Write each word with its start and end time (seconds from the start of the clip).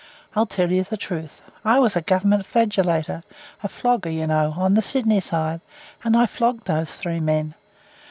I'll 0.35 0.47
tell 0.47 0.71
you 0.71 0.83
the 0.83 0.97
truth. 0.97 1.43
I 1.63 1.77
was 1.79 1.95
a 1.95 2.01
Government 2.01 2.43
flagellator, 2.43 3.21
a 3.61 3.67
flogger, 3.67 4.09
you 4.09 4.25
know, 4.25 4.51
on 4.57 4.73
the 4.73 4.81
Sydney 4.81 5.19
side, 5.19 5.61
and 6.03 6.17
I 6.17 6.25
flogged 6.25 6.65
those 6.65 6.91
three 6.91 7.19
men. 7.19 7.53